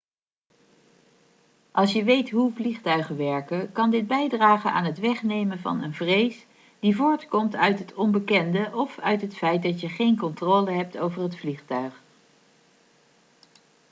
[1.71, 6.45] als je weet hoe vliegtuigen werken kan dit bijdragen aan het wegnemen van een vrees
[6.79, 11.21] die voortkomt uit het onbekende of uit het feit dat je geen controle hebt over
[11.21, 12.01] het vliegtuig